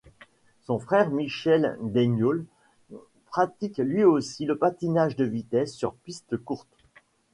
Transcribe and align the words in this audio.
Son 0.61 0.79
frère 0.79 1.11
Michel 1.11 1.77
Daignault 1.83 2.45
pratique 3.27 3.77
lui 3.77 4.03
aussi 4.03 4.45
le 4.45 4.57
patinage 4.57 5.15
de 5.15 5.25
vitesse 5.25 5.75
sur 5.75 5.93
piste 5.93 6.37
courte. 6.37 6.75